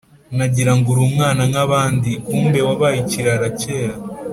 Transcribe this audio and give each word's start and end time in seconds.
Nagira 0.37 0.71
ngo 0.77 0.87
uri 0.93 1.01
umwana 1.09 1.41
nk’abandi, 1.49 2.11
kumbe 2.27 2.59
wabaye 2.67 2.97
ikirara 3.03 3.47
cyera 3.59 3.95